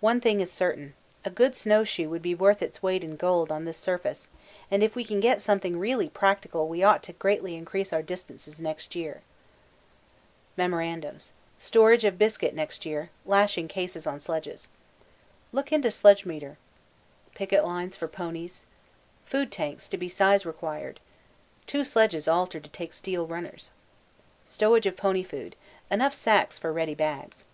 One 0.00 0.22
thing 0.22 0.40
is 0.40 0.50
certain. 0.50 0.94
A 1.22 1.28
good 1.28 1.54
snow 1.54 1.84
shoe 1.84 2.08
would 2.08 2.22
be 2.22 2.34
worth 2.34 2.62
its 2.62 2.82
weight 2.82 3.04
in 3.04 3.16
gold 3.16 3.52
on 3.52 3.66
this 3.66 3.76
surface, 3.76 4.30
and 4.70 4.82
if 4.82 4.96
we 4.96 5.04
can 5.04 5.20
get 5.20 5.42
something 5.42 5.78
really 5.78 6.08
practical 6.08 6.66
we 6.66 6.82
ought 6.82 7.02
to 7.02 7.12
greatly 7.12 7.56
increase 7.56 7.92
our 7.92 8.00
distances 8.00 8.58
next 8.58 8.94
year. 8.96 9.20
Mems. 10.56 11.32
Storage 11.58 12.06
of 12.06 12.16
biscuit 12.16 12.54
next 12.54 12.86
year, 12.86 13.10
lashing 13.26 13.68
cases 13.68 14.06
on 14.06 14.18
sledges. 14.18 14.68
Look 15.52 15.72
into 15.72 15.90
sledgemeter. 15.90 16.56
Picket 17.34 17.62
lines 17.62 17.96
for 17.96 18.08
ponies. 18.08 18.64
Food 19.26 19.52
tanks 19.52 19.88
to 19.88 19.98
be 19.98 20.08
size 20.08 20.46
required. 20.46 21.00
Two 21.66 21.84
sledges 21.84 22.26
altered 22.26 22.64
to 22.64 22.70
take 22.70 22.94
steel 22.94 23.26
runners. 23.26 23.72
Stowage 24.46 24.86
of 24.86 24.96
pony 24.96 25.22
food. 25.22 25.54
Enough 25.90 26.14
sacks 26.14 26.56
for 26.56 26.72
ready 26.72 26.94
bags. 26.94 27.44